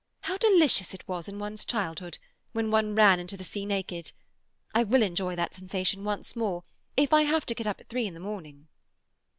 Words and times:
How 0.21 0.35
delicious 0.37 0.95
it 0.95 1.07
was 1.07 1.27
in 1.27 1.37
one's 1.37 1.63
childhood, 1.63 2.17
when 2.53 2.71
one 2.71 2.95
ran 2.95 3.19
into 3.19 3.37
the 3.37 3.43
sea 3.43 3.67
naked! 3.67 4.13
I 4.73 4.83
will 4.83 5.03
enjoy 5.03 5.35
that 5.35 5.53
sensation 5.53 6.03
once 6.03 6.35
more, 6.35 6.63
if 6.97 7.13
I 7.13 7.21
have 7.21 7.45
to 7.45 7.53
get 7.53 7.67
up 7.67 7.79
at 7.79 7.87
three 7.87 8.07
in 8.07 8.15
the 8.15 8.19
morning." 8.19 8.67